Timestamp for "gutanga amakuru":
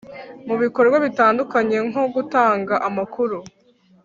2.15-3.37